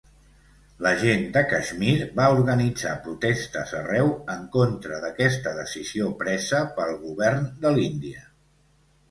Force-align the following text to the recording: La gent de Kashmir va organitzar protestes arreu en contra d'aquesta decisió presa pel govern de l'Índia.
La 0.85 0.91
gent 1.01 1.25
de 1.33 1.43
Kashmir 1.51 1.97
va 2.19 2.29
organitzar 2.37 2.93
protestes 3.09 3.75
arreu 3.81 4.09
en 4.37 4.49
contra 4.57 4.99
d'aquesta 5.05 5.55
decisió 5.61 6.09
presa 6.25 6.65
pel 6.81 6.99
govern 7.05 7.47
de 7.69 7.77
l'Índia. 7.79 8.27